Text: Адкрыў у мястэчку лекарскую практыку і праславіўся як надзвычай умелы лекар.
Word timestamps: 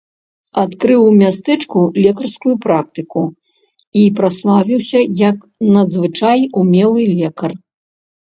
Адкрыў 0.61 1.01
у 1.09 1.09
мястэчку 1.17 1.81
лекарскую 2.05 2.53
практыку 2.63 3.23
і 4.05 4.07
праславіўся 4.21 4.99
як 5.29 5.37
надзвычай 5.77 6.39
умелы 6.65 7.03
лекар. 7.21 7.51